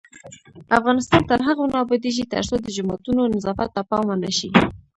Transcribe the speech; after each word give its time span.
افغانستان 0.77 1.21
تر 1.29 1.39
هغو 1.47 1.63
نه 1.71 1.77
ابادیږي، 1.85 2.23
ترڅو 2.33 2.55
د 2.61 2.67
جوماتونو 2.75 3.31
نظافت 3.35 3.69
ته 3.75 3.81
پام 3.89 4.03
ونشي. 4.07 4.49